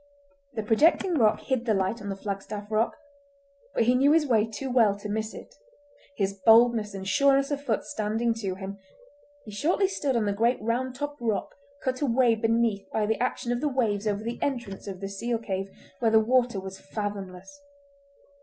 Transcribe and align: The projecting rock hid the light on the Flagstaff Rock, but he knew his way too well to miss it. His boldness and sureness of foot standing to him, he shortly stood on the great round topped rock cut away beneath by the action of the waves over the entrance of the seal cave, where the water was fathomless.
The 0.53 0.63
projecting 0.63 1.13
rock 1.19 1.41
hid 1.41 1.65
the 1.67 1.75
light 1.75 2.01
on 2.01 2.09
the 2.09 2.15
Flagstaff 2.15 2.71
Rock, 2.71 2.97
but 3.75 3.83
he 3.83 3.93
knew 3.93 4.13
his 4.13 4.25
way 4.25 4.47
too 4.47 4.71
well 4.71 4.97
to 4.97 5.07
miss 5.07 5.31
it. 5.31 5.53
His 6.15 6.33
boldness 6.33 6.95
and 6.95 7.07
sureness 7.07 7.51
of 7.51 7.61
foot 7.63 7.83
standing 7.83 8.33
to 8.39 8.55
him, 8.55 8.79
he 9.45 9.51
shortly 9.51 9.87
stood 9.87 10.15
on 10.15 10.25
the 10.25 10.33
great 10.33 10.59
round 10.59 10.95
topped 10.95 11.21
rock 11.21 11.53
cut 11.83 12.01
away 12.01 12.33
beneath 12.33 12.89
by 12.91 13.05
the 13.05 13.21
action 13.21 13.51
of 13.51 13.61
the 13.61 13.69
waves 13.69 14.07
over 14.07 14.23
the 14.23 14.39
entrance 14.41 14.87
of 14.87 15.01
the 15.01 15.07
seal 15.07 15.37
cave, 15.37 15.69
where 15.99 16.09
the 16.09 16.19
water 16.19 16.59
was 16.59 16.79
fathomless. 16.79 17.61